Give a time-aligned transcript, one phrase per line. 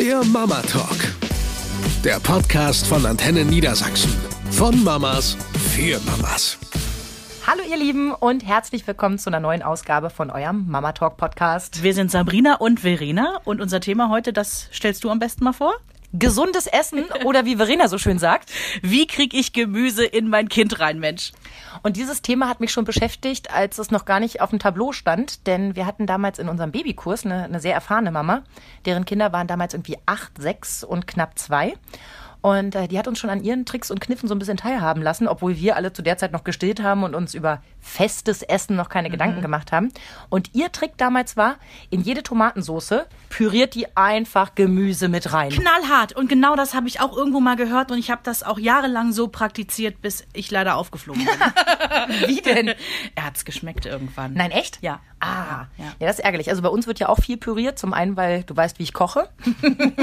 [0.00, 0.96] Der Mama Talk.
[2.02, 4.10] Der Podcast von Antenne Niedersachsen.
[4.50, 5.36] Von Mamas
[5.74, 6.56] für Mamas.
[7.46, 11.82] Hallo ihr Lieben und herzlich willkommen zu einer neuen Ausgabe von eurem Mama Talk Podcast.
[11.82, 15.52] Wir sind Sabrina und Verena und unser Thema heute, das stellst du am besten mal
[15.52, 15.74] vor?
[16.12, 18.52] Gesundes Essen oder wie Verena so schön sagt,
[18.82, 21.32] wie kriege ich Gemüse in mein Kind rein, Mensch?
[21.82, 24.92] Und dieses Thema hat mich schon beschäftigt, als es noch gar nicht auf dem Tableau
[24.92, 28.42] stand, denn wir hatten damals in unserem Babykurs eine, eine sehr erfahrene Mama,
[28.84, 31.74] deren Kinder waren damals irgendwie acht, sechs und knapp zwei.
[32.42, 35.02] Und äh, die hat uns schon an ihren Tricks und Kniffen so ein bisschen teilhaben
[35.02, 38.76] lassen, obwohl wir alle zu der Zeit noch gestillt haben und uns über festes Essen
[38.76, 39.12] noch keine mhm.
[39.12, 39.90] Gedanken gemacht haben.
[40.28, 41.56] Und ihr Trick damals war,
[41.90, 45.50] in jede Tomatensoße püriert die einfach Gemüse mit rein.
[45.50, 46.14] Knallhart.
[46.14, 49.12] Und genau das habe ich auch irgendwo mal gehört und ich habe das auch jahrelang
[49.12, 52.28] so praktiziert, bis ich leider aufgeflogen bin.
[52.28, 52.74] Wie denn?
[53.14, 54.34] Er hat's geschmeckt irgendwann.
[54.34, 54.78] Nein, echt?
[54.82, 55.00] Ja.
[55.20, 55.84] Ah, ja.
[55.98, 56.48] ja, das ist ärgerlich.
[56.48, 57.78] Also bei uns wird ja auch viel püriert.
[57.78, 59.28] Zum einen, weil du weißt, wie ich koche.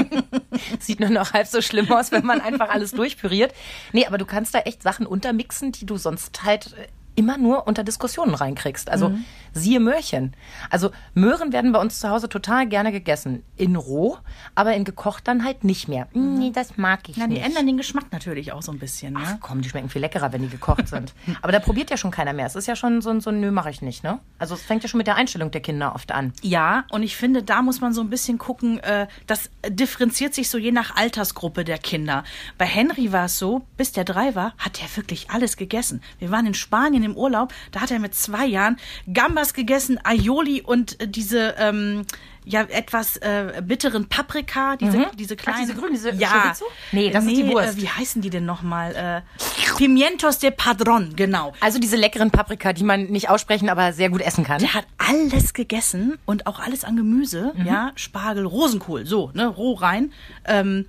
[0.78, 3.52] Sieht nur noch halb so schlimm aus, wenn man einfach alles durchpüriert.
[3.92, 6.76] Nee, aber du kannst da echt Sachen untermixen, die du sonst halt
[7.18, 8.88] immer nur unter Diskussionen reinkriegst.
[8.88, 9.24] Also mhm.
[9.52, 10.34] siehe Möhrchen.
[10.70, 13.42] Also Möhren werden bei uns zu Hause total gerne gegessen.
[13.56, 14.18] In roh,
[14.54, 16.06] aber in gekocht dann halt nicht mehr.
[16.14, 16.38] Mhm.
[16.38, 17.40] Nee, das mag ich Na, nicht.
[17.40, 19.14] Die ändern den Geschmack natürlich auch so ein bisschen.
[19.14, 19.20] Ne?
[19.24, 21.12] Ach komm, die schmecken viel leckerer, wenn die gekocht sind.
[21.42, 22.46] aber da probiert ja schon keiner mehr.
[22.46, 24.04] Es ist ja schon so, so nö, mache ich nicht.
[24.04, 24.20] Ne?
[24.38, 26.32] Also es fängt ja schon mit der Einstellung der Kinder oft an.
[26.42, 30.48] Ja, und ich finde, da muss man so ein bisschen gucken, äh, das differenziert sich
[30.50, 32.22] so je nach Altersgruppe der Kinder.
[32.58, 36.00] Bei Henry war es so, bis der drei war, hat er wirklich alles gegessen.
[36.20, 38.76] Wir waren in Spanien im Urlaub, da hat er mit zwei Jahren
[39.12, 42.04] Gambas gegessen, Aioli und äh, diese ähm,
[42.48, 45.06] ja etwas äh, bitteren Paprika, diese, mhm.
[45.18, 45.58] diese kleinen.
[45.58, 46.28] Ach, diese grünen, diese ja.
[46.28, 46.64] Chorizo?
[46.92, 47.78] Nee, das nee, ist die Wurst.
[47.78, 48.94] Äh, wie heißen die denn nochmal?
[48.94, 51.52] Äh, Pimientos de Padron, genau.
[51.60, 54.58] Also diese leckeren Paprika, die man nicht aussprechen, aber sehr gut essen kann.
[54.60, 57.66] Der hat alles gegessen und auch alles an Gemüse, mhm.
[57.66, 60.12] ja, Spargel, Rosenkohl, so, ne, roh rein.
[60.46, 60.86] Ähm,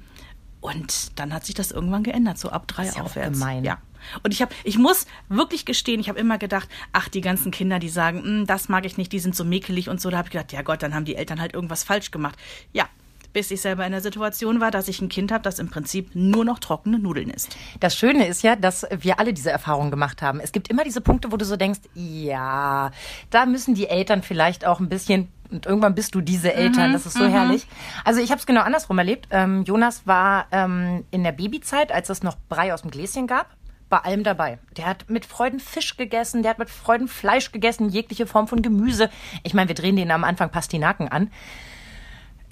[0.61, 3.39] und dann hat sich das irgendwann geändert, so ab drei das ist ja aufwärts.
[3.39, 3.63] Gemein.
[3.63, 3.77] Ja.
[4.23, 7.79] Und ich habe, ich muss wirklich gestehen, ich habe immer gedacht, ach, die ganzen Kinder,
[7.79, 10.09] die sagen, hm, das mag ich nicht, die sind so mäkelig und so.
[10.09, 12.37] Da habe ich gedacht, ja Gott, dann haben die Eltern halt irgendwas falsch gemacht.
[12.73, 12.87] Ja,
[13.33, 16.15] bis ich selber in der Situation war, dass ich ein Kind habe, das im Prinzip
[16.15, 17.55] nur noch trockene Nudeln isst.
[17.79, 20.39] Das Schöne ist ja, dass wir alle diese Erfahrung gemacht haben.
[20.39, 22.91] Es gibt immer diese Punkte, wo du so denkst, ja,
[23.29, 26.89] da müssen die Eltern vielleicht auch ein bisschen und irgendwann bist du diese Eltern.
[26.89, 27.31] Mhm, das ist so mhm.
[27.31, 27.65] herrlich.
[28.05, 29.27] Also ich habe es genau andersrum erlebt.
[29.31, 33.47] Ähm, Jonas war ähm, in der Babyzeit, als es noch Brei aus dem Gläschen gab
[33.89, 34.59] bei allem dabei.
[34.77, 38.61] Der hat mit Freuden Fisch gegessen, der hat mit Freuden Fleisch gegessen, jegliche Form von
[38.61, 39.09] Gemüse.
[39.43, 41.31] Ich meine, wir drehen denen am Anfang Pastinaken an.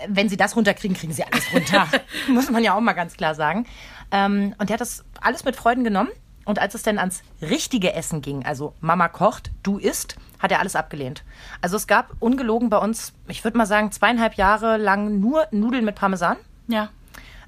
[0.08, 1.88] Wenn sie das runterkriegen, kriegen sie alles runter.
[2.28, 3.66] Muss man ja auch mal ganz klar sagen.
[4.12, 6.10] Ähm, und der hat das alles mit Freuden genommen.
[6.46, 10.60] Und als es dann ans richtige Essen ging, also Mama kocht, du isst, hat er
[10.60, 11.24] alles abgelehnt.
[11.62, 15.84] Also es gab ungelogen bei uns, ich würde mal sagen, zweieinhalb Jahre lang nur Nudeln
[15.84, 16.38] mit Parmesan.
[16.68, 16.90] Ja.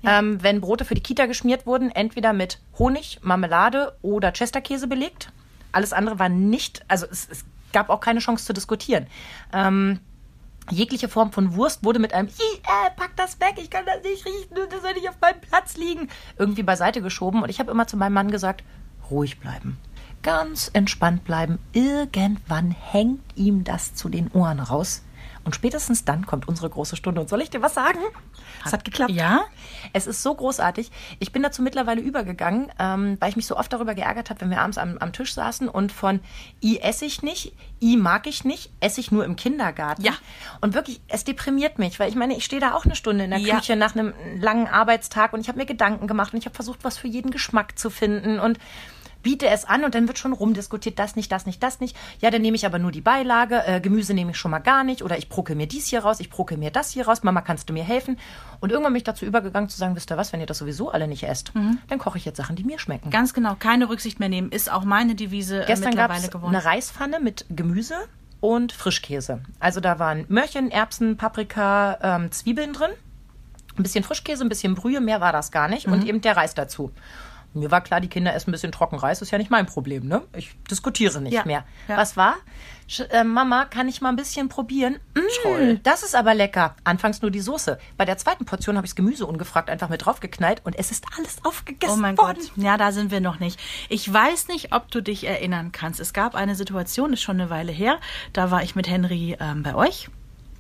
[0.06, 5.32] Ähm, wenn Brote für die Kita geschmiert wurden, entweder mit Honig, Marmelade oder Chesterkäse belegt.
[5.72, 9.08] Alles andere war nicht, also es, es gab auch keine Chance zu diskutieren.
[9.54, 10.00] Ähm,
[10.72, 14.26] jegliche Form von Wurst wurde mit einem äh, pack das weg, ich kann das nicht
[14.26, 17.44] riechen, das soll nicht auf meinem Platz liegen, irgendwie beiseite geschoben.
[17.44, 18.64] Und ich habe immer zu meinem Mann gesagt,
[19.12, 19.78] ruhig bleiben.
[20.22, 21.60] Ganz entspannt bleiben.
[21.72, 25.02] Irgendwann hängt ihm das zu den Ohren raus.
[25.50, 27.22] Und spätestens dann kommt unsere große Stunde.
[27.22, 27.98] Und soll ich dir was sagen?
[28.64, 29.10] Es hat geklappt.
[29.10, 29.46] Ja?
[29.94, 30.92] Es ist so großartig.
[31.18, 34.52] Ich bin dazu mittlerweile übergegangen, ähm, weil ich mich so oft darüber geärgert habe, wenn
[34.52, 36.20] wir abends am, am Tisch saßen und von
[36.62, 40.04] I esse ich nicht, I mag ich nicht, esse ich nur im Kindergarten.
[40.04, 40.12] Ja.
[40.62, 43.32] Und wirklich, es deprimiert mich, weil ich meine, ich stehe da auch eine Stunde in
[43.32, 43.56] der ja.
[43.56, 46.84] Küche nach einem langen Arbeitstag und ich habe mir Gedanken gemacht und ich habe versucht,
[46.84, 48.60] was für jeden Geschmack zu finden und
[49.22, 51.96] biete es an und dann wird schon rumdiskutiert, das nicht, das nicht, das nicht.
[52.20, 54.84] Ja, dann nehme ich aber nur die Beilage, äh, Gemüse nehme ich schon mal gar
[54.84, 57.42] nicht oder ich brucke mir dies hier raus, ich brucke mir das hier raus, Mama,
[57.42, 58.18] kannst du mir helfen?
[58.60, 60.90] Und irgendwann bin ich dazu übergegangen zu sagen, wisst ihr was, wenn ihr das sowieso
[60.90, 61.80] alle nicht esst, mhm.
[61.88, 63.10] dann koche ich jetzt Sachen, die mir schmecken.
[63.10, 66.56] Ganz genau, keine Rücksicht mehr nehmen, ist auch meine Devise äh, Gestern mittlerweile gab's geworden.
[66.56, 67.96] eine Reispfanne mit Gemüse
[68.42, 69.42] und Frischkäse.
[69.60, 72.92] Also da waren Möhrchen, Erbsen, Paprika, ähm, Zwiebeln drin.
[73.78, 75.88] Ein bisschen Frischkäse, ein bisschen Brühe, mehr war das gar nicht.
[75.88, 75.94] Mhm.
[75.94, 76.92] Und eben der Reis dazu.
[77.54, 80.22] Mir war klar, die Kinder essen ein bisschen Trockenreis, ist ja nicht mein Problem, ne?
[80.36, 81.66] Ich diskutiere nicht ja, mehr.
[81.88, 81.98] Ja.
[81.98, 82.36] Was war?
[82.88, 85.00] Sch äh, Mama, kann ich mal ein bisschen probieren?
[85.44, 85.80] Toll.
[85.84, 86.76] Das ist aber lecker.
[86.84, 87.80] Anfangs nur die Soße.
[87.98, 91.06] Bei der zweiten Portion habe ich das Gemüse ungefragt einfach mit draufgeknallt und es ist
[91.18, 92.40] alles aufgegessen Oh mein worden.
[92.40, 92.64] Gott.
[92.64, 93.60] Ja, da sind wir noch nicht.
[93.90, 96.00] Ich weiß nicht, ob du dich erinnern kannst.
[96.00, 98.00] Es gab eine Situation, ist schon eine Weile her.
[98.34, 100.10] Da war ich mit Henry ähm, bei euch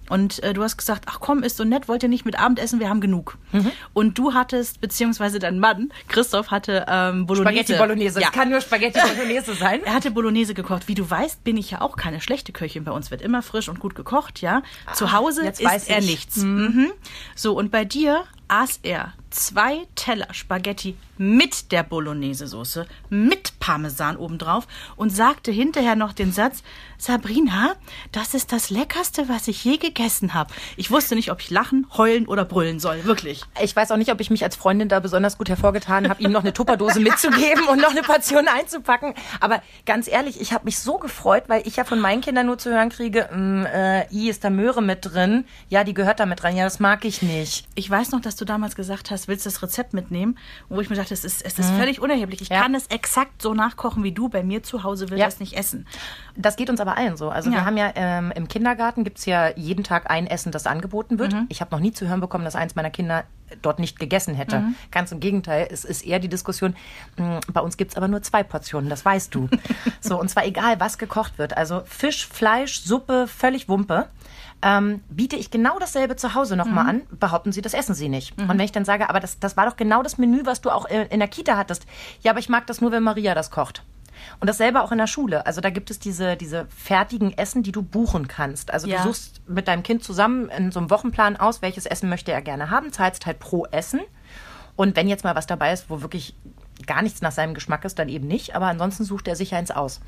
[0.09, 2.79] und äh, du hast gesagt, ach komm, ist so nett, wollt ihr nicht mit Abendessen,
[2.79, 3.37] wir haben genug.
[3.51, 3.71] Mhm.
[3.93, 7.63] Und du hattest, beziehungsweise dein Mann, Christoph, hatte ähm, Bolognese.
[7.63, 8.21] Spaghetti Bolognese.
[8.21, 8.27] Ja.
[8.27, 9.81] Es kann nur Spaghetti Bolognese sein.
[9.83, 10.87] Er hatte Bolognese gekocht.
[10.87, 12.83] Wie du weißt, bin ich ja auch keine schlechte Köchin.
[12.83, 14.63] Bei uns wird immer frisch und gut gekocht, ja.
[14.85, 16.37] Ah, Zu Hause ist er nichts.
[16.37, 16.59] Mhm.
[16.59, 16.91] Mhm.
[17.35, 24.67] So, und bei dir aß er zwei Teller Spaghetti mit der Bolognese-Soße, mit Parmesan obendrauf
[24.95, 26.63] und sagte hinterher noch den Satz,
[26.97, 27.75] Sabrina,
[28.11, 30.51] das ist das Leckerste, was ich je gegessen habe.
[30.75, 33.43] Ich wusste nicht, ob ich lachen, heulen oder brüllen soll, wirklich.
[33.61, 36.31] Ich weiß auch nicht, ob ich mich als Freundin da besonders gut hervorgetan habe, ihm
[36.31, 39.13] noch eine Tupperdose mitzugeben und noch eine Portion einzupacken.
[39.39, 42.57] Aber ganz ehrlich, ich habe mich so gefreut, weil ich ja von meinen Kindern nur
[42.57, 45.45] zu hören kriege, mm, äh, I ist da Möhre mit drin.
[45.69, 46.57] Ja, die gehört da mit rein.
[46.57, 47.67] Ja, das mag ich nicht.
[47.75, 50.39] Ich weiß noch, dass du damals gesagt hast, willst du das Rezept mitnehmen?
[50.69, 51.77] Wo ich mir dachte, es ist, es ist mhm.
[51.77, 52.41] völlig unerheblich.
[52.41, 52.63] Ich ja.
[52.63, 54.29] kann es exakt so nachkochen wie du.
[54.29, 55.25] Bei mir zu Hause will ja.
[55.25, 55.85] das nicht essen.
[56.35, 57.29] Das geht uns aber allen so.
[57.29, 57.57] Also ja.
[57.57, 61.19] wir haben ja ähm, im Kindergarten gibt es ja jeden Tag ein Essen, das angeboten
[61.19, 61.33] wird.
[61.33, 61.45] Mhm.
[61.49, 63.25] Ich habe noch nie zu hören bekommen, dass eins meiner Kinder
[63.61, 64.59] dort nicht gegessen hätte.
[64.59, 64.75] Mhm.
[64.91, 66.75] Ganz im Gegenteil, es ist eher die Diskussion,
[67.17, 69.49] mh, hm, bei uns gibt es aber nur zwei Portionen, das weißt du.
[70.01, 71.57] so, und zwar egal, was gekocht wird.
[71.57, 74.07] Also Fisch, Fleisch, Suppe, völlig Wumpe.
[74.61, 76.89] Ähm, biete ich genau dasselbe zu Hause nochmal mhm.
[76.89, 78.37] an, behaupten sie, das essen sie nicht.
[78.37, 78.49] Mhm.
[78.49, 80.69] Und wenn ich dann sage, aber das, das war doch genau das Menü, was du
[80.69, 81.85] auch in der Kita hattest.
[82.21, 83.83] Ja, aber ich mag das nur, wenn Maria das kocht.
[84.39, 85.45] Und dasselbe auch in der Schule.
[85.45, 88.71] Also da gibt es diese, diese fertigen Essen, die du buchen kannst.
[88.71, 88.97] Also ja.
[88.97, 92.41] du suchst mit deinem Kind zusammen in so einem Wochenplan aus, welches Essen möchte er
[92.41, 94.01] gerne haben, zahlst halt pro Essen.
[94.75, 96.35] Und wenn jetzt mal was dabei ist, wo wirklich
[96.85, 98.55] gar nichts nach seinem Geschmack ist, dann eben nicht.
[98.55, 99.99] Aber ansonsten sucht er sich eins aus.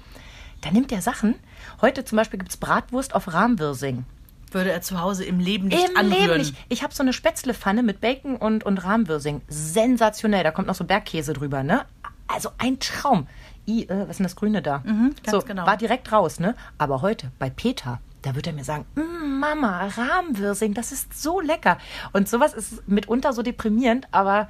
[0.61, 1.35] Da nimmt er Sachen.
[1.81, 4.05] Heute zum Beispiel gibt es Bratwurst auf Rahmwirsing
[4.53, 6.21] würde er zu Hause im Leben nicht Im anrühren.
[6.21, 6.55] Leben nicht.
[6.69, 9.41] Ich habe so eine Spätzlepfanne mit Bacon und, und Rahmwirsing.
[9.47, 10.43] Sensationell.
[10.43, 11.85] Da kommt noch so Bergkäse drüber, ne?
[12.27, 13.27] Also ein Traum.
[13.67, 14.79] I, äh, was ist denn das Grüne da?
[14.79, 15.65] Mhm, so, genau.
[15.65, 16.55] War direkt raus, ne?
[16.77, 21.39] Aber heute bei Peter, da wird er mir sagen, mm, Mama, Rahmwirsing, das ist so
[21.41, 21.77] lecker.
[22.13, 24.49] Und sowas ist mitunter so deprimierend, aber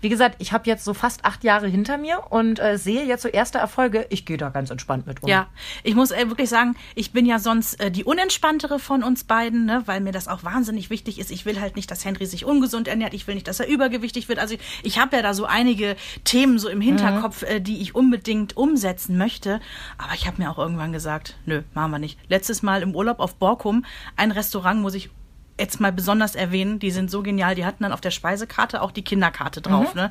[0.00, 3.22] wie gesagt, ich habe jetzt so fast acht Jahre hinter mir und äh, sehe jetzt
[3.22, 4.06] so erste Erfolge.
[4.10, 5.28] Ich gehe da ganz entspannt mit um.
[5.28, 5.48] Ja,
[5.82, 9.64] ich muss äh, wirklich sagen, ich bin ja sonst äh, die unentspanntere von uns beiden,
[9.64, 11.30] ne, weil mir das auch wahnsinnig wichtig ist.
[11.30, 13.14] Ich will halt nicht, dass Henry sich ungesund ernährt.
[13.14, 14.38] Ich will nicht, dass er übergewichtig wird.
[14.38, 17.48] Also ich, ich habe ja da so einige Themen so im Hinterkopf, mhm.
[17.48, 19.60] äh, die ich unbedingt umsetzen möchte.
[19.98, 22.18] Aber ich habe mir auch irgendwann gesagt, nö, machen wir nicht.
[22.28, 23.84] Letztes Mal im Urlaub auf Borkum,
[24.16, 25.10] ein Restaurant muss ich
[25.58, 28.90] jetzt mal besonders erwähnen, die sind so genial, die hatten dann auf der Speisekarte auch
[28.90, 29.94] die Kinderkarte drauf.
[29.94, 30.00] Mhm.
[30.00, 30.10] Ne?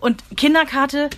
[0.00, 1.10] Und Kinderkarte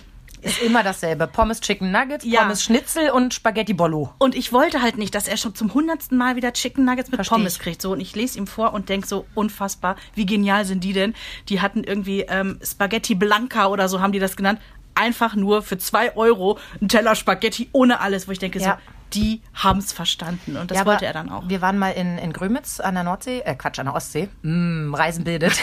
[0.43, 1.27] ist immer dasselbe.
[1.27, 2.41] Pommes Chicken Nuggets, ja.
[2.41, 4.13] Pommes Schnitzel und Spaghetti Bollo.
[4.19, 7.17] Und ich wollte halt nicht, dass er schon zum hundertsten Mal wieder Chicken Nuggets mit
[7.17, 7.59] Versteh Pommes ich.
[7.59, 7.81] kriegt.
[7.81, 11.15] So, und ich lese ihm vor und denke so, unfassbar, wie genial sind die denn?
[11.49, 14.59] Die hatten irgendwie ähm, Spaghetti Blanca oder so haben die das genannt.
[14.95, 18.77] Einfach nur für zwei Euro ein Teller Spaghetti ohne alles, wo ich denke ja.
[18.77, 21.47] so, die haben es verstanden und das ja, wollte er dann auch.
[21.47, 24.29] Wir waren mal in, in Grömitz an der Nordsee, äh Quatsch, an der Ostsee.
[24.41, 25.61] Mm, Reisen bildet.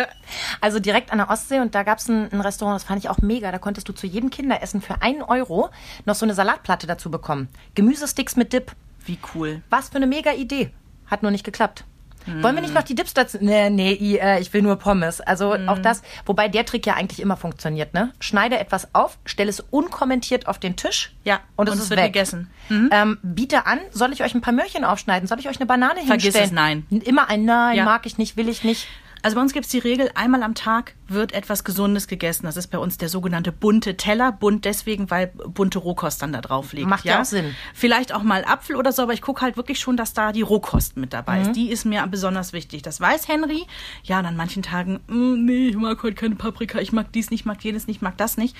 [0.60, 3.08] also direkt an der Ostsee und da gab es ein, ein, Restaurant, das fand ich
[3.08, 3.50] auch mega.
[3.52, 5.70] Da konntest du zu jedem Kinderessen für einen Euro
[6.04, 7.48] noch so eine Salatplatte dazu bekommen.
[7.74, 8.72] Gemüsesticks mit Dip.
[9.04, 9.62] Wie cool.
[9.70, 10.70] Was für eine mega Idee.
[11.06, 11.84] Hat nur nicht geklappt.
[12.26, 12.42] Hm.
[12.42, 13.38] Wollen wir nicht noch die Dips dazu?
[13.40, 15.20] Nee, nee, ich, äh, ich will nur Pommes.
[15.20, 15.68] Also hm.
[15.68, 18.12] auch das, wobei der Trick ja eigentlich immer funktioniert, ne?
[18.20, 21.12] Schneide etwas auf, stelle es unkommentiert auf den Tisch.
[21.24, 22.12] Ja, und, und es wird weg.
[22.12, 22.50] gegessen.
[22.68, 22.90] Mhm.
[22.92, 25.26] Ähm, biete an, soll ich euch ein paar Möhrchen aufschneiden?
[25.28, 26.50] Soll ich euch eine Banane Vergiss hinstellen?
[26.50, 27.02] Vergiss es, nein.
[27.04, 27.84] Immer ein Nein, ja.
[27.84, 28.86] mag ich nicht, will ich nicht.
[29.22, 32.46] Also bei uns gibt es die Regel, einmal am Tag wird etwas Gesundes gegessen.
[32.46, 34.32] Das ist bei uns der sogenannte bunte Teller.
[34.32, 36.88] Bunt deswegen, weil bunte Rohkost dann da drauf liegt.
[36.88, 37.54] Macht ja auch Sinn.
[37.74, 40.42] Vielleicht auch mal Apfel oder so, aber ich gucke halt wirklich schon, dass da die
[40.42, 41.42] Rohkost mit dabei mhm.
[41.42, 41.52] ist.
[41.56, 42.82] Die ist mir besonders wichtig.
[42.82, 43.66] Das weiß Henry.
[44.02, 47.30] Ja, und an manchen Tagen, mm, nee, ich mag heute keine Paprika, ich mag dies
[47.30, 48.56] nicht, mag jenes nicht, mag das nicht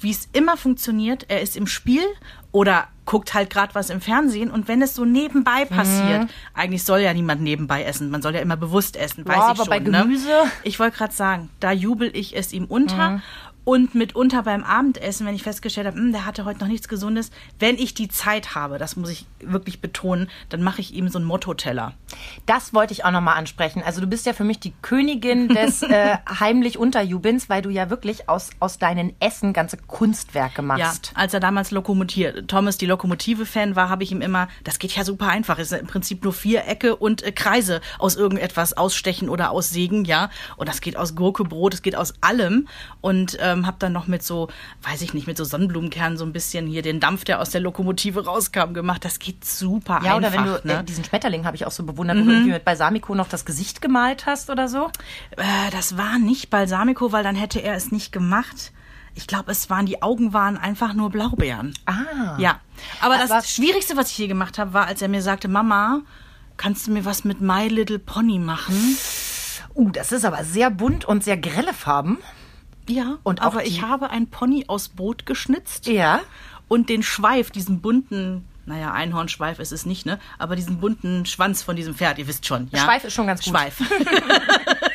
[0.00, 2.04] wie es immer funktioniert, er ist im Spiel
[2.52, 6.28] oder guckt halt gerade was im Fernsehen und wenn es so nebenbei passiert, mhm.
[6.54, 9.50] eigentlich soll ja niemand nebenbei essen, man soll ja immer bewusst essen, weiß Boah, ich
[9.50, 9.68] aber schon.
[9.68, 10.02] Bei ne?
[10.02, 10.28] Gemüse?
[10.28, 10.50] Ne?
[10.64, 13.22] Ich wollte gerade sagen, da jubel ich es ihm unter mhm.
[13.66, 17.32] Und mitunter beim Abendessen, wenn ich festgestellt habe, hm, der hatte heute noch nichts Gesundes,
[17.58, 21.18] wenn ich die Zeit habe, das muss ich wirklich betonen, dann mache ich ihm so
[21.18, 21.92] einen Motto-Teller.
[22.46, 23.82] Das wollte ich auch nochmal ansprechen.
[23.84, 27.90] Also du bist ja für mich die Königin des äh, heimlich Unterjubins, weil du ja
[27.90, 31.12] wirklich aus, aus deinen Essen ganze Kunstwerke machst.
[31.12, 34.94] Ja, als er damals Lokomotiv, Thomas die Lokomotive-Fan war, habe ich ihm immer, das geht
[34.94, 39.28] ja super einfach, es ist im Prinzip nur Vierecke und äh, Kreise aus irgendetwas ausstechen
[39.28, 40.30] oder aussägen, ja.
[40.56, 42.68] Und das geht aus Gurke, Brot, es geht aus allem.
[43.00, 44.48] Und ähm, ähm, habe dann noch mit so,
[44.82, 47.60] weiß ich nicht, mit so Sonnenblumenkernen so ein bisschen hier den Dampf, der aus der
[47.60, 49.04] Lokomotive rauskam, gemacht.
[49.04, 50.32] Das geht super ja, einfach.
[50.34, 50.80] Ja, oder wenn du, ne?
[50.80, 52.20] äh, diesen Schmetterling habe ich auch so bewundert, mhm.
[52.22, 54.90] wo du irgendwie mit Balsamico noch das Gesicht gemalt hast oder so.
[55.36, 58.72] Äh, das war nicht Balsamico, weil dann hätte er es nicht gemacht.
[59.14, 61.72] Ich glaube, es waren die Augen waren einfach nur Blaubeeren.
[61.86, 62.36] Ah.
[62.38, 62.60] Ja.
[63.00, 66.02] Aber das, das Schwierigste, was ich hier gemacht habe, war, als er mir sagte, Mama,
[66.58, 68.98] kannst du mir was mit My Little Pony machen?
[69.74, 72.18] Uh, das ist aber sehr bunt und sehr grelle Farben.
[72.88, 75.86] Ja, und aber ich habe ein Pony aus Boot geschnitzt.
[75.86, 76.20] Ja.
[76.68, 80.18] Und den Schweif, diesen bunten, naja, Einhornschweif ist es nicht, ne?
[80.38, 82.80] Aber diesen bunten Schwanz von diesem Pferd, ihr wisst schon, ja.
[82.80, 83.50] Schweif ist schon ganz gut.
[83.50, 83.80] Schweif.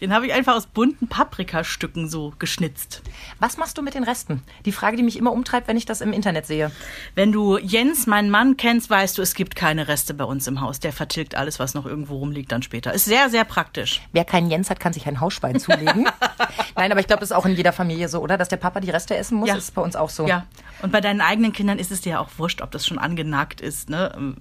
[0.00, 3.02] Den habe ich einfach aus bunten Paprikastücken so geschnitzt.
[3.38, 4.42] Was machst du mit den Resten?
[4.64, 6.70] Die Frage, die mich immer umtreibt, wenn ich das im Internet sehe.
[7.14, 10.60] Wenn du Jens, meinen Mann, kennst, weißt du, es gibt keine Reste bei uns im
[10.60, 10.80] Haus.
[10.80, 12.92] Der vertilgt alles, was noch irgendwo rumliegt, dann später.
[12.92, 14.00] Ist sehr, sehr praktisch.
[14.12, 16.08] Wer keinen Jens hat, kann sich ein Hausschwein zulegen.
[16.76, 18.36] Nein, aber ich glaube, das ist auch in jeder Familie so, oder?
[18.38, 19.56] Dass der Papa die Reste essen muss, Ja.
[19.56, 20.26] ist bei uns auch so.
[20.26, 20.46] Ja.
[20.82, 23.60] Und bei deinen eigenen Kindern ist es dir ja auch wurscht, ob das schon angenagt
[23.60, 23.90] ist.
[23.90, 24.12] Ne?
[24.16, 24.36] Ähm,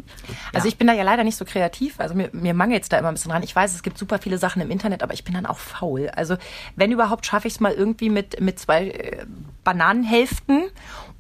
[0.54, 0.72] Also ja.
[0.72, 2.00] ich bin da ja leider nicht so kreativ.
[2.00, 3.44] Also mir, mir mangelt es da immer ein bisschen dran.
[3.44, 6.10] Ich weiß, es gibt super viele Sachen im Internet, aber ich bin dann auch faul.
[6.10, 6.38] Also
[6.76, 9.26] wenn überhaupt, schaffe ich es mal irgendwie mit, mit zwei äh,
[9.64, 10.70] Bananenhälften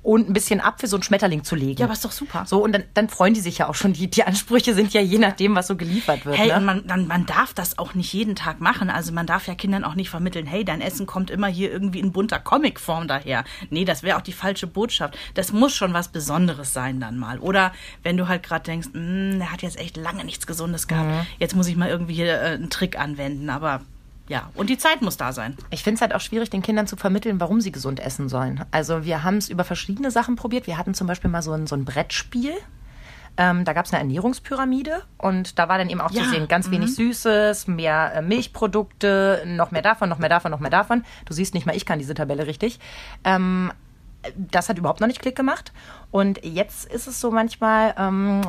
[0.07, 1.79] und ein bisschen Apfel so einen Schmetterling zu legen.
[1.79, 2.45] Ja, aber ist doch super.
[2.45, 3.91] So, und dann, dann freuen die sich ja auch schon.
[3.91, 6.37] Die, die Ansprüche sind ja je nachdem, was so geliefert wird.
[6.37, 6.55] Hey, ne?
[6.55, 8.89] und man, man, man darf das auch nicht jeden Tag machen.
[8.89, 11.99] Also man darf ja Kindern auch nicht vermitteln, hey, dein Essen kommt immer hier irgendwie
[11.99, 13.43] in bunter Comicform daher.
[13.69, 15.17] Nee, das wäre auch die falsche Botschaft.
[15.33, 17.39] Das muss schon was Besonderes sein dann mal.
[17.39, 17.73] Oder
[18.03, 21.09] wenn du halt gerade denkst, "Mm, der hat jetzt echt lange nichts Gesundes gehabt.
[21.09, 21.27] Mhm.
[21.37, 23.49] Jetzt muss ich mal irgendwie hier äh, einen Trick anwenden.
[23.49, 23.81] Aber
[24.27, 25.57] ja, und die Zeit muss da sein.
[25.69, 28.63] Ich finde es halt auch schwierig, den Kindern zu vermitteln, warum sie gesund essen sollen.
[28.71, 30.67] Also wir haben es über verschiedene Sachen probiert.
[30.67, 32.53] Wir hatten zum Beispiel mal so ein, so ein Brettspiel.
[33.39, 36.47] Ähm, da gab es eine Ernährungspyramide und da war dann eben auch Ja, zu sehen,
[36.47, 41.05] ganz wenig Süßes, mehr äh, Milchprodukte, noch mehr davon, noch mehr davon, noch mehr davon.
[41.25, 42.79] Du siehst nicht mal, ich kann diese Tabelle richtig.
[43.23, 43.71] Ähm,
[44.35, 45.71] das hat überhaupt noch nicht Klick gemacht.
[46.09, 48.41] Und jetzt ist es so manchmal, ähm,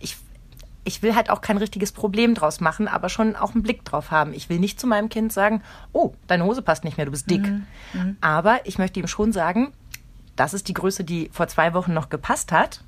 [0.00, 0.16] ich,
[0.84, 4.10] ich will halt auch kein richtiges Problem draus machen, aber schon auch einen Blick drauf
[4.10, 4.34] haben.
[4.34, 5.62] Ich will nicht zu meinem Kind sagen,
[5.92, 7.42] oh, deine Hose passt nicht mehr, du bist dick.
[8.20, 9.72] Aber ich möchte ihm schon sagen,
[10.36, 12.82] das ist die Größe, die vor zwei Wochen noch gepasst hat.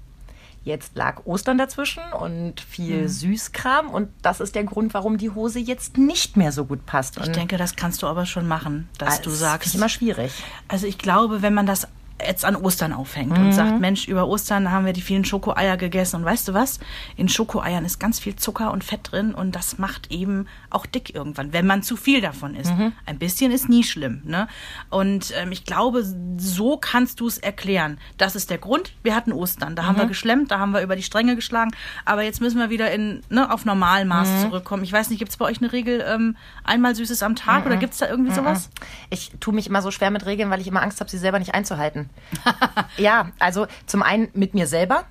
[0.65, 5.61] Jetzt lag Ostern dazwischen und viel Süßkram und das ist der Grund, warum die Hose
[5.61, 7.19] jetzt nicht mehr so gut passt.
[7.19, 9.69] Ich Und denke, das kannst du aber schon machen, dass du das sagst.
[9.69, 10.33] ist immer schwierig.
[10.67, 11.87] Also ich glaube, wenn man das
[12.25, 16.17] jetzt an Ostern aufhängt und sagt, Mensch, über Ostern haben wir die vielen Schokoeier gegessen
[16.17, 16.81] und weißt du was?
[17.17, 21.15] In Schokoeiern ist ganz viel Zucker und Fett drin und das macht eben auch dick
[21.15, 22.73] irgendwann, wenn man zu viel davon isst.
[23.05, 24.49] Ein bisschen ist nie schlimm, ne?
[24.89, 26.05] Und ähm, ich glaube,
[26.39, 27.99] so kannst du es erklären.
[28.17, 28.93] Das ist der Grund.
[29.03, 31.73] Wir hatten Ostern, da haben wir geschlemmt, da haben wir über die Stränge geschlagen,
[32.05, 34.85] aber jetzt müssen wir wieder in ne, auf Normalmaß zurückkommen.
[34.85, 37.77] Ich weiß nicht, gibt es bei euch eine Regel ähm, einmal Süßes am Tag oder
[37.77, 38.71] gibt es da irgendwie sowas?
[39.11, 41.39] Ich tue mich immer so schwer mit Regeln, weil ich immer Angst habe, sie selber
[41.39, 42.06] nicht einzuhalten.
[42.97, 45.05] ja, also zum einen mit mir selber.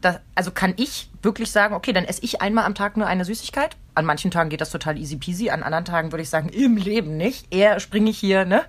[0.00, 3.24] Da, also kann ich wirklich sagen, okay, dann esse ich einmal am Tag nur eine
[3.26, 3.76] Süßigkeit.
[3.94, 6.76] An manchen Tagen geht das total easy peasy, an anderen Tagen würde ich sagen, im
[6.76, 7.52] Leben nicht.
[7.52, 8.62] Eher springe ich hier ne,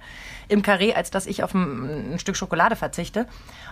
[0.50, 3.25] im Karree, als dass ich auf ein, ein Stück Schokolade verzichte.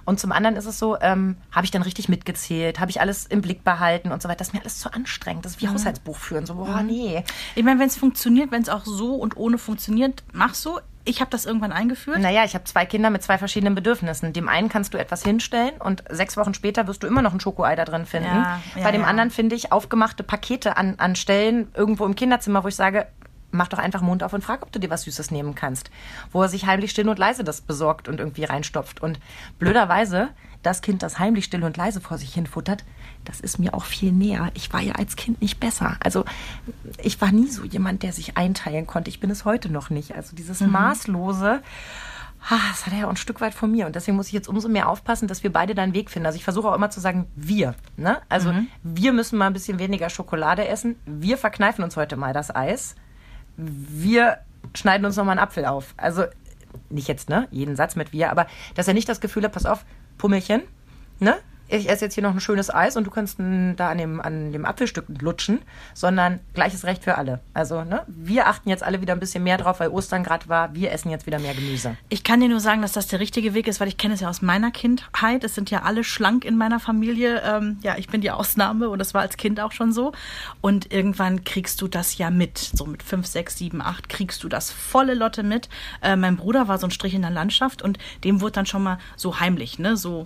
[0.05, 3.25] Und zum anderen ist es so, ähm, habe ich dann richtig mitgezählt, habe ich alles
[3.25, 4.37] im Blick behalten und so weiter.
[4.37, 5.43] Das ist mir alles zu anstrengend.
[5.43, 6.45] Das ist wie Haushaltsbuch führen.
[6.45, 7.25] So, boah, nee.
[7.55, 10.79] Ich meine, wenn es funktioniert, wenn es auch so und ohne funktioniert, mach so.
[11.09, 12.19] Ich habe das irgendwann eingeführt.
[12.19, 14.31] Naja, ich habe zwei Kinder mit zwei verschiedenen Bedürfnissen.
[14.31, 17.39] Dem einen kannst du etwas hinstellen und sechs Wochen später wirst du immer noch ein
[17.39, 18.27] Schokoei da drin finden.
[18.27, 19.07] Ja, ja, Bei dem ja.
[19.07, 23.07] anderen finde ich aufgemachte Pakete an, an Stellen irgendwo im Kinderzimmer, wo ich sage,
[23.51, 25.89] mach doch einfach Mund auf und frag, ob du dir was Süßes nehmen kannst.
[26.31, 29.01] Wo er sich heimlich still und leise das besorgt und irgendwie reinstopft.
[29.01, 29.19] Und
[29.57, 30.29] blöderweise,
[30.63, 32.83] das Kind, das heimlich still und leise vor sich hin futtert,
[33.25, 34.51] das ist mir auch viel näher.
[34.53, 35.97] Ich war ja als Kind nicht besser.
[36.03, 36.25] Also
[37.01, 39.09] ich war nie so jemand, der sich einteilen konnte.
[39.09, 40.15] Ich bin es heute noch nicht.
[40.15, 41.61] Also dieses maßlose,
[42.49, 43.85] ah, das hat er ja auch ein Stück weit von mir.
[43.85, 46.25] Und deswegen muss ich jetzt umso mehr aufpassen, dass wir beide da einen Weg finden.
[46.25, 47.75] Also ich versuche auch immer zu sagen, wir.
[47.95, 48.17] Ne?
[48.27, 50.97] Also wir müssen mal ein bisschen weniger Schokolade essen.
[51.05, 52.95] Wir verkneifen uns heute mal das Eis.
[53.55, 54.39] Wir
[54.73, 55.93] schneiden uns nochmal einen Apfel auf.
[55.95, 56.25] Also
[56.89, 57.47] nicht jetzt, ne?
[57.51, 59.85] Jeden Satz mit wir, aber dass er nicht das Gefühl hat, pass auf,
[60.19, 60.63] Pummelchen,
[61.19, 61.39] ne?
[61.71, 64.51] Ich esse jetzt hier noch ein schönes Eis und du kannst da an dem, an
[64.51, 65.59] dem Apfelstück lutschen,
[65.93, 67.41] sondern gleiches Recht für alle.
[67.53, 68.01] Also, ne?
[68.07, 70.73] Wir achten jetzt alle wieder ein bisschen mehr drauf, weil Ostern gerade war.
[70.73, 71.95] Wir essen jetzt wieder mehr Gemüse.
[72.09, 74.19] Ich kann dir nur sagen, dass das der richtige Weg ist, weil ich kenne es
[74.19, 75.43] ja aus meiner Kindheit.
[75.43, 77.41] Es sind ja alle schlank in meiner Familie.
[77.45, 80.11] Ähm, ja, ich bin die Ausnahme und das war als Kind auch schon so.
[80.61, 82.57] Und irgendwann kriegst du das ja mit.
[82.57, 85.69] So mit fünf, sechs, sieben, acht kriegst du das volle Lotte mit.
[86.01, 88.81] Äh, mein Bruder war so ein Strich in der Landschaft und dem wurde dann schon
[88.81, 90.25] mal so heimlich, ne, so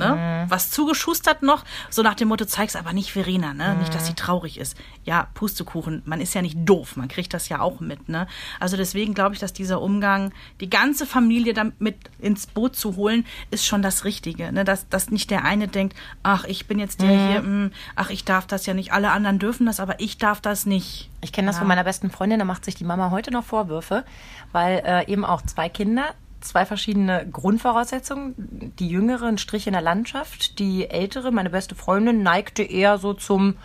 [0.00, 0.46] Ne?
[0.48, 3.76] Was zugeschustert noch, so nach dem Motto, zeig's aber nicht Verena, ne?
[3.76, 4.76] Nicht, dass sie traurig ist.
[5.04, 8.26] Ja, Pustekuchen, man ist ja nicht doof, man kriegt das ja auch mit, ne?
[8.58, 13.26] Also deswegen glaube ich, dass dieser Umgang, die ganze Familie damit ins Boot zu holen,
[13.50, 14.64] ist schon das Richtige, ne?
[14.64, 18.24] Dass, dass nicht der eine denkt, ach, ich bin jetzt der hier, mh, ach, ich
[18.24, 21.10] darf das ja nicht, alle anderen dürfen das, aber ich darf das nicht.
[21.20, 24.04] Ich kenne das von meiner besten Freundin, da macht sich die Mama heute noch Vorwürfe,
[24.52, 28.34] weil äh, eben auch zwei Kinder, zwei verschiedene Grundvoraussetzungen.
[28.78, 33.14] Die jüngere ein Strich in der Landschaft, die ältere, meine beste Freundin, neigte eher so
[33.14, 33.56] zum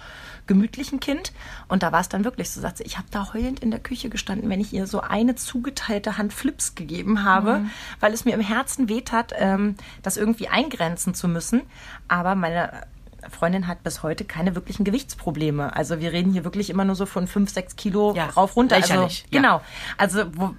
[0.47, 1.33] gemütlichen Kind.
[1.67, 3.79] Und da war es dann wirklich so, sagt sie, ich habe da heulend in der
[3.79, 7.61] Küche gestanden, wenn ich ihr so eine zugeteilte Hand Flips gegeben habe,
[7.99, 11.61] weil es mir im Herzen wehtat, ähm, das irgendwie eingrenzen zu müssen.
[12.07, 12.85] Aber meine
[13.29, 15.75] Freundin hat bis heute keine wirklichen Gewichtsprobleme.
[15.75, 18.75] Also wir reden hier wirklich immer nur so von fünf, sechs Kilo Ja, rauf runter.
[18.75, 19.09] Also, ja.
[19.31, 19.61] Genau.
[19.97, 20.53] Also wo,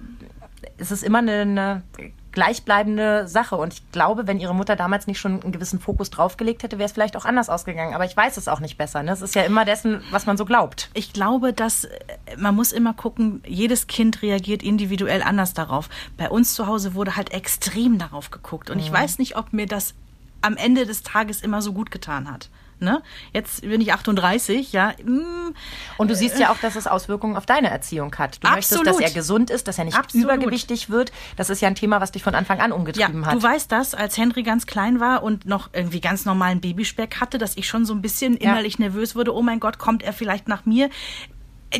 [0.77, 1.83] es ist immer eine, eine
[2.31, 3.55] gleichbleibende Sache.
[3.55, 6.85] Und ich glaube, wenn ihre Mutter damals nicht schon einen gewissen Fokus draufgelegt hätte, wäre
[6.85, 7.95] es vielleicht auch anders ausgegangen.
[7.95, 9.01] Aber ich weiß es auch nicht besser.
[9.01, 9.11] Ne?
[9.11, 10.89] Es ist ja immer dessen, was man so glaubt.
[10.93, 11.97] Ich glaube, dass äh,
[12.37, 15.89] man muss immer gucken, jedes Kind reagiert individuell anders darauf.
[16.15, 18.69] Bei uns zu Hause wurde halt extrem darauf geguckt.
[18.69, 19.95] Und ich weiß nicht, ob mir das
[20.41, 22.49] am Ende des Tages immer so gut getan hat.
[22.79, 23.01] Ne?
[23.33, 24.93] Jetzt bin ich 38, ja.
[25.03, 25.53] mm,
[25.97, 28.43] Und du siehst ja auch, dass es Auswirkungen auf deine Erziehung hat.
[28.43, 29.01] Du möchtest, dass Absolut.
[29.01, 30.25] er gesund ist, dass er nicht Absolut.
[30.25, 31.11] übergewichtig wird.
[31.37, 33.33] Das ist ja ein Thema, was dich von Anfang an Ja, umgetrieben hat.
[33.33, 37.37] du weißt das, als Henry ganz klein war und noch irgendwie ganz normalen Babyspeck hatte,
[37.39, 38.51] dass ich schon so ein bisschen Ja.
[38.51, 39.33] innerlich nervös wurde.
[39.35, 40.89] Oh mein Gott, kommt er vielleicht nach mir?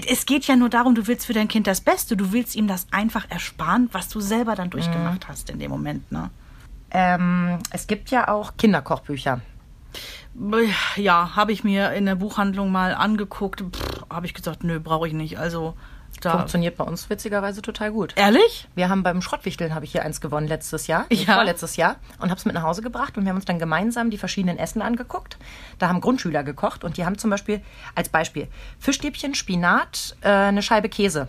[0.09, 2.17] Es geht ja nur darum, du willst für dein Kind das Beste.
[2.17, 5.27] Du willst ihm das einfach ersparen, was du selber dann durchgemacht Mhm.
[5.31, 6.11] hast in dem Moment.
[6.11, 6.29] Ne?
[6.89, 9.41] ähm, es gibt ja auch Kinderkochbücher.
[10.95, 13.63] Ja, habe ich mir in der Buchhandlung mal angeguckt.
[14.09, 15.39] Habe ich gesagt, nö, brauche ich nicht.
[15.39, 15.75] Also
[16.21, 16.31] da.
[16.31, 18.13] Funktioniert bei uns witzigerweise total gut.
[18.15, 18.67] Ehrlich?
[18.75, 21.35] Wir haben beim Schrottwichteln habe ich hier eins gewonnen letztes Jahr, Ja.
[21.35, 24.09] vorletztes Jahr und habe es mit nach Hause gebracht und wir haben uns dann gemeinsam
[24.09, 25.37] die verschiedenen Essen angeguckt.
[25.77, 27.61] Da haben Grundschüler gekocht und die haben zum Beispiel
[27.93, 28.47] als Beispiel
[28.79, 31.27] Fischstäbchen, Spinat, äh, eine Scheibe Käse.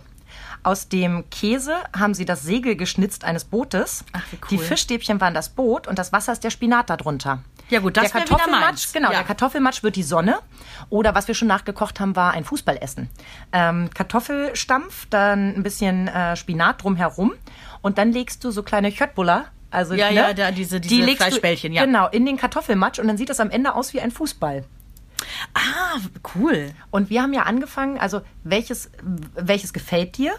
[0.63, 4.03] Aus dem Käse haben sie das Segel geschnitzt eines Bootes.
[4.13, 4.47] Ach, wie cool.
[4.49, 7.43] Die Fischstäbchen waren das Boot und das Wasser ist der Spinat darunter.
[7.69, 9.17] Ja, gut, das der Kartoffelmatsch, genau, Ja.
[9.17, 10.39] der Kartoffelmatsch wird die Sonne.
[10.89, 13.09] Oder was wir schon nachgekocht haben, war ein Fußballessen.
[13.51, 17.33] Ähm, Kartoffelstampf, dann ein bisschen äh, Spinat drumherum
[17.81, 19.45] und dann legst du so kleine Köttbullar.
[19.71, 21.85] Also, Ja, ne, ja, da diese- diese die Fleischbällchen, du, ja.
[21.85, 24.63] Genau, in den Kartoffelmatsch und dann sieht das am Ende aus wie ein Fußball.
[25.53, 25.99] Ah,
[26.35, 26.71] cool.
[26.91, 28.89] Und wir haben ja angefangen, also welches,
[29.35, 30.33] welches gefällt dir?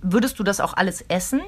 [0.00, 1.40] Würdest du das auch alles essen?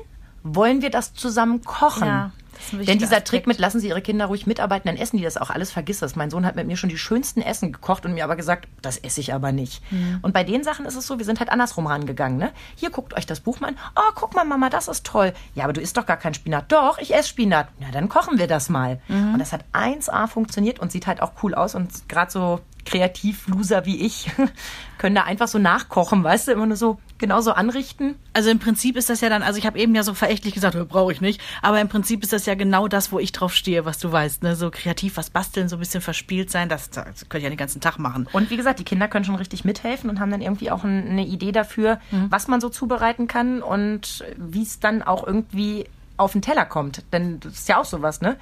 [0.43, 2.07] Wollen wir das zusammen kochen?
[2.07, 2.31] Ja,
[2.73, 3.29] Denn dieser Aspekt.
[3.29, 6.01] Trick mit lassen Sie Ihre Kinder ruhig mitarbeiten, dann essen die das auch alles, vergiss
[6.01, 6.17] das.
[6.17, 8.99] Mein Sohn hat mit mir schon die schönsten Essen gekocht und mir aber gesagt, das
[8.99, 9.83] esse ich aber nicht.
[9.91, 10.19] Mhm.
[10.23, 12.39] Und bei den Sachen ist es so, wir sind halt andersrum rangegangen.
[12.39, 12.53] Ne?
[12.77, 13.77] Hier guckt euch das Buch mal an.
[13.97, 15.33] Oh, guck mal, Mama, das ist toll.
[15.55, 16.71] Ja, aber du isst doch gar kein Spinat.
[16.71, 17.69] Doch, ich esse Spinat.
[17.81, 19.01] Na, dann kochen wir das mal.
[19.09, 19.35] Mhm.
[19.35, 23.85] Und das hat 1A funktioniert und sieht halt auch cool aus und gerade so Kreativ-Loser
[23.85, 24.31] wie ich
[24.99, 28.17] können da einfach so nachkochen, weißt du, immer nur so genauso anrichten.
[28.35, 30.77] Also im Prinzip ist das ja dann, also ich habe eben ja so verächtlich gesagt,
[30.89, 33.87] brauche ich nicht, aber im Prinzip ist das ja genau das, wo ich drauf stehe,
[33.87, 34.57] was du weißt, ne?
[34.57, 37.57] So kreativ was basteln, so ein bisschen verspielt sein, das, das könnte ich ja den
[37.57, 38.29] ganzen Tag machen.
[38.33, 41.09] Und wie gesagt, die Kinder können schon richtig mithelfen und haben dann irgendwie auch ein,
[41.09, 42.27] eine Idee dafür, Mhm.
[42.31, 45.87] was man so zubereiten kann und wie es dann auch irgendwie
[46.23, 47.03] auf den Teller kommt.
[47.13, 48.37] Denn das ist ja auch sowas, ne?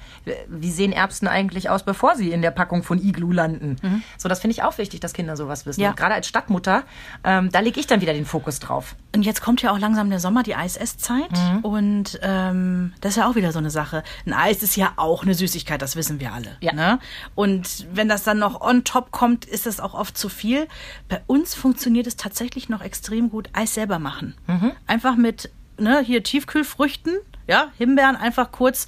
[0.47, 3.75] Wie sehen Erbsen eigentlich aus, bevor sie in der Packung von Iglu landen?
[4.17, 5.81] So, das finde ich auch wichtig, dass Kinder sowas wissen.
[5.81, 5.85] Mhm.
[5.85, 5.91] Ja.
[5.93, 6.83] Gerade als Stadtmutter,
[7.23, 8.95] ähm, da lege ich dann wieder den Fokus drauf.
[9.15, 11.31] Und jetzt kommt ja auch langsam der Sommer, die Eis-Esszeit.
[11.63, 14.03] Und ähm, das ist ja auch wieder so eine Sache.
[14.25, 16.57] Ein Eis ist ja auch eine Süßigkeit, das wissen wir alle.
[16.61, 16.73] Ja.
[16.73, 16.99] Ne?
[17.35, 20.67] Und wenn das dann noch on top kommt, ist das auch oft zu viel.
[21.09, 24.35] Bei uns funktioniert es tatsächlich noch extrem gut, Eis selber machen.
[24.87, 27.13] Einfach mit ne, hier Tiefkühlfrüchten,
[27.47, 28.87] ja, Himbeeren einfach kurz.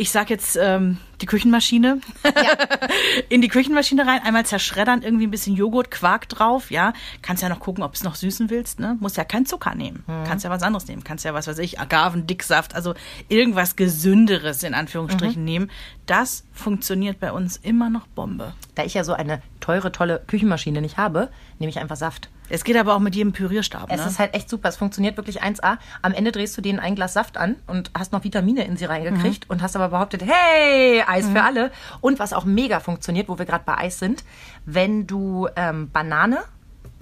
[0.00, 2.00] Ich sag jetzt ähm, die Küchenmaschine.
[3.28, 6.92] In die Küchenmaschine rein, einmal zerschreddern, irgendwie ein bisschen Joghurt, Quark drauf, ja.
[7.20, 8.96] Kannst ja noch gucken, ob du es noch süßen willst, ne?
[9.00, 10.04] Musst ja kein Zucker nehmen.
[10.24, 11.02] Kannst ja was anderes nehmen.
[11.02, 12.94] Kannst ja, was weiß ich, Agavendicksaft, also
[13.28, 15.68] irgendwas Gesünderes in Anführungsstrichen nehmen.
[16.06, 18.54] Das funktioniert bei uns immer noch Bombe.
[18.76, 22.30] Da ich ja so eine teure, tolle Küchenmaschine nicht habe, nehme ich einfach Saft.
[22.50, 24.06] Es geht aber auch mit jedem Pürierstab, Es ne?
[24.06, 24.68] ist halt echt super.
[24.68, 25.78] Es funktioniert wirklich 1A.
[26.02, 28.84] Am Ende drehst du denen ein Glas Saft an und hast noch Vitamine in sie
[28.86, 29.50] reingekriegt Mhm.
[29.50, 31.70] und hast aber behauptet, hey, Eis für alle.
[32.00, 34.24] Und was auch mega funktioniert, wo wir gerade bei Eis sind,
[34.64, 36.38] wenn du ähm, Banane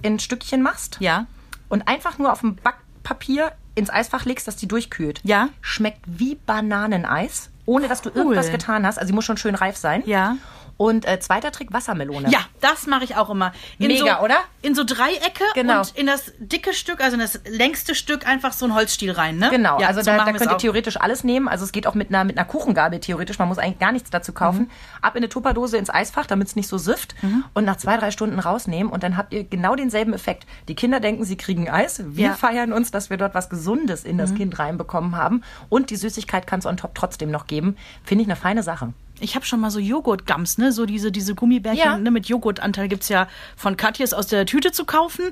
[0.01, 1.25] in Stückchen machst ja.
[1.69, 5.21] und einfach nur auf dem Backpapier ins Eisfach legst, dass die durchkühlt.
[5.23, 5.49] Ja.
[5.61, 8.97] Schmeckt wie Bananeneis, ohne dass du irgendwas getan hast.
[8.97, 10.03] Also sie muss schon schön reif sein.
[10.05, 10.37] Ja.
[10.77, 12.29] Und äh, zweiter Trick, Wassermelone.
[12.29, 13.51] Ja, das mache ich auch immer.
[13.79, 14.37] In Mega, so, oder?
[14.61, 15.79] In so Dreiecke Genau.
[15.79, 19.37] und in das dicke Stück, also in das längste Stück einfach so ein Holzstiel rein,
[19.37, 19.49] ne?
[19.49, 20.57] Genau, ja, also so da, da könnt ihr auch.
[20.57, 21.47] theoretisch alles nehmen.
[21.47, 23.39] Also es geht auch mit einer, mit einer Kuchengabel theoretisch.
[23.39, 24.61] Man muss eigentlich gar nichts dazu kaufen.
[24.63, 24.69] Mhm.
[25.01, 27.15] Ab in eine Tupperdose ins Eisfach, damit es nicht so süfft.
[27.55, 28.91] Und nach zwei, drei Stunden rausnehmen.
[28.91, 30.45] Und dann habt ihr genau denselben Effekt.
[30.67, 32.01] Die Kinder denken, sie kriegen Eis.
[32.05, 32.31] Wir Ja.
[32.33, 32.35] Mhm.
[32.35, 35.41] feiern uns, dass wir dort was Gesundes in das Kind reinbekommen haben.
[35.69, 37.77] Und die Süßigkeit kann es on top trotzdem noch geben.
[38.03, 38.93] Finde ich eine feine Sache.
[39.19, 40.71] Ich habe schon mal so Joghurtgums, ne?
[40.71, 41.97] So diese, diese Gummibärchen Ja.
[41.97, 42.11] ne?
[42.11, 45.25] mit Joghurtanteil gibt's ja von Katjes aus der Tüte zu kaufen.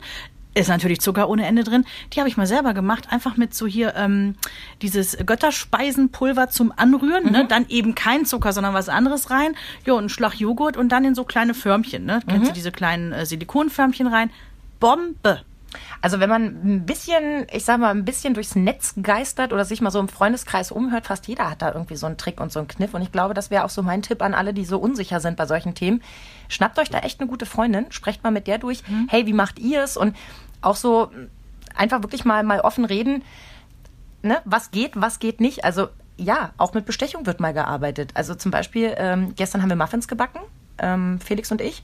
[0.58, 1.84] Ist natürlich Zucker ohne Ende drin.
[2.14, 4.36] Die habe ich mal selber gemacht, einfach mit so hier ähm,
[4.82, 7.30] dieses Götterspeisenpulver zum Anrühren.
[7.30, 7.46] Ne?
[7.46, 9.56] Dann eben kein Zucker, sondern was anderes rein.
[9.86, 12.06] Ja, und einen Schlag Joghurt und dann in so kleine Förmchen.
[12.06, 12.22] Ne?
[12.28, 14.30] Kennst du diese kleinen äh, Silikonförmchen rein?
[14.80, 15.42] Bombe.
[16.02, 19.82] Also wenn man ein bisschen, ich sag mal, ein bisschen durchs Netz geistert oder sich
[19.82, 22.60] mal so im Freundeskreis umhört, fast jeder hat da irgendwie so einen Trick und so
[22.60, 22.94] einen Kniff.
[22.94, 25.38] Und ich glaube, das wäre auch so mein Tipp an alle, die so unsicher sind
[25.38, 26.02] bei solchen Themen.
[26.48, 28.88] Schnappt euch da echt eine gute Freundin, sprecht mal mit der durch.
[28.88, 29.08] Mhm.
[29.10, 29.98] Hey, wie macht ihr es?
[29.98, 30.16] Und
[30.62, 31.12] auch so
[31.76, 33.24] einfach wirklich mal, mal offen reden.
[34.22, 34.40] Ne?
[34.46, 35.64] Was geht, was geht nicht?
[35.66, 38.12] Also ja, auch mit Bestechung wird mal gearbeitet.
[38.14, 40.40] Also zum Beispiel, ähm, gestern haben wir Muffins gebacken,
[40.78, 41.84] ähm, Felix und ich.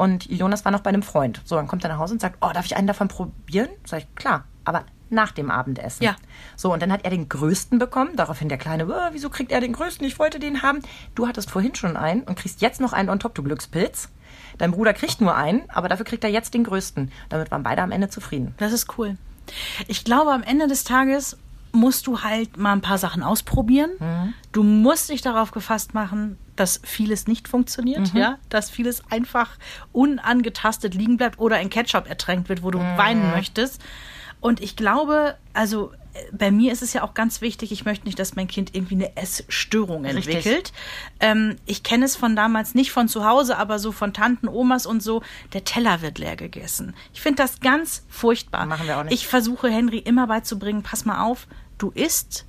[0.00, 1.42] Und Jonas war noch bei einem Freund.
[1.44, 3.68] So, dann kommt er nach Hause und sagt, oh, darf ich einen davon probieren?
[3.84, 6.02] Sag ich, klar, aber nach dem Abendessen.
[6.02, 6.16] Ja.
[6.56, 8.16] So, und dann hat er den größten bekommen.
[8.16, 10.06] Daraufhin der Kleine, oh, wieso kriegt er den größten?
[10.06, 10.80] Ich wollte den haben.
[11.14, 14.08] Du hattest vorhin schon einen und kriegst jetzt noch einen on top, du Glückspilz.
[14.56, 17.12] Dein Bruder kriegt nur einen, aber dafür kriegt er jetzt den größten.
[17.28, 18.54] Damit waren beide am Ende zufrieden.
[18.56, 19.18] Das ist cool.
[19.86, 21.36] Ich glaube, am Ende des Tages
[21.72, 23.90] musst du halt mal ein paar Sachen ausprobieren.
[23.98, 24.34] Mhm.
[24.52, 28.20] Du musst dich darauf gefasst machen, dass vieles nicht funktioniert, mhm.
[28.20, 29.58] ja, dass vieles einfach
[29.92, 32.98] unangetastet liegen bleibt oder in Ketchup ertränkt wird, wo du mhm.
[32.98, 33.82] weinen möchtest.
[34.40, 35.92] Und ich glaube, also
[36.32, 38.96] bei mir ist es ja auch ganz wichtig, ich möchte nicht, dass mein Kind irgendwie
[38.96, 40.72] eine Essstörung entwickelt.
[41.20, 44.86] Ähm, ich kenne es von damals nicht von zu Hause, aber so von Tanten, Omas
[44.86, 46.94] und so, der Teller wird leer gegessen.
[47.14, 48.66] Ich finde das ganz furchtbar.
[48.66, 49.14] Machen wir auch nicht.
[49.14, 51.46] Ich versuche Henry immer beizubringen, pass mal auf,
[51.78, 52.44] du isst,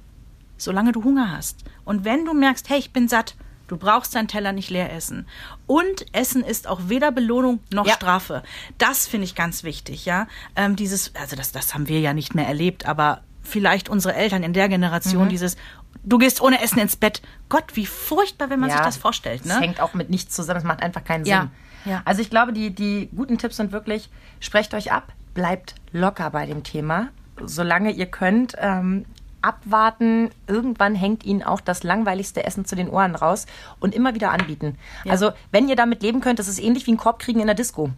[0.58, 1.60] solange du Hunger hast.
[1.86, 3.36] Und wenn du merkst, hey, ich bin satt,
[3.71, 5.25] Du brauchst deinen Teller nicht leer essen.
[5.65, 7.93] Und Essen ist auch weder Belohnung noch ja.
[7.93, 8.43] Strafe.
[8.77, 10.27] Das finde ich ganz wichtig, ja.
[10.57, 14.43] Ähm, dieses, also das, das haben wir ja nicht mehr erlebt, aber vielleicht unsere Eltern
[14.43, 15.29] in der Generation, mhm.
[15.29, 15.55] dieses,
[16.03, 17.21] du gehst ohne Essen ins Bett.
[17.47, 19.45] Gott, wie furchtbar, wenn man ja, sich das vorstellt.
[19.45, 19.53] Ne?
[19.53, 21.43] Das hängt auch mit nichts zusammen, es macht einfach keinen ja.
[21.86, 21.93] Sinn.
[21.93, 22.01] Ja.
[22.03, 24.10] Also ich glaube, die, die guten Tipps sind wirklich,
[24.41, 27.07] sprecht euch ab, bleibt locker bei dem Thema,
[27.45, 28.53] solange ihr könnt.
[28.57, 29.05] Ähm,
[29.41, 30.30] abwarten.
[30.47, 33.45] Irgendwann hängt ihnen auch das langweiligste Essen zu den Ohren raus
[33.80, 34.77] und immer wieder anbieten.
[35.04, 35.12] Ja.
[35.12, 37.56] Also, wenn ihr damit leben könnt, das ist ähnlich wie ein Korb kriegen in der
[37.56, 37.89] Disco.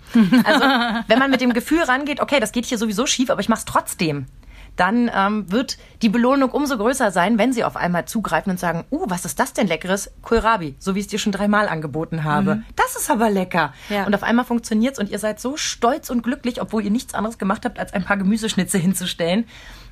[0.43, 0.63] Also,
[1.07, 3.65] wenn man mit dem Gefühl rangeht, okay, das geht hier sowieso schief, aber ich mach's
[3.65, 4.27] trotzdem
[4.75, 8.85] dann ähm, wird die Belohnung umso größer sein, wenn sie auf einmal zugreifen und sagen,
[8.91, 10.11] uh, was ist das denn leckeres?
[10.21, 12.55] Kohlrabi, so wie ich es dir schon dreimal angeboten habe.
[12.55, 12.65] Mhm.
[12.75, 13.73] Das ist aber lecker.
[13.89, 14.05] Ja.
[14.05, 17.37] Und auf einmal funktioniert's und ihr seid so stolz und glücklich, obwohl ihr nichts anderes
[17.37, 19.45] gemacht habt, als ein paar Gemüseschnitze hinzustellen.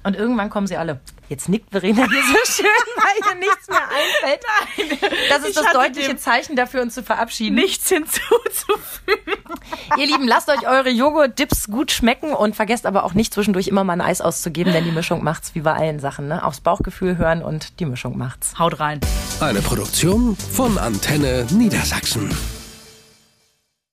[0.04, 1.00] Und irgendwann kommen sie alle.
[1.30, 2.66] Jetzt nickt Verena hier so schön,
[2.98, 4.42] weil ihr nichts mehr einfällt.
[5.30, 7.56] Das ist das deutliche Zeichen dafür, uns zu verabschieden.
[7.56, 9.40] Nichts hinzuzufügen.
[9.98, 13.84] Ihr Lieben, lasst euch eure Joghurt-Dips gut schmecken und vergesst aber auch nicht zwischendurch immer
[13.84, 16.28] mal ein Eis auszugeben, denn die Mischung macht's wie bei allen Sachen.
[16.28, 16.44] Ne?
[16.44, 18.60] Aufs Bauchgefühl hören und die Mischung macht's.
[18.60, 19.00] Haut rein.
[19.40, 22.30] Eine Produktion von Antenne Niedersachsen.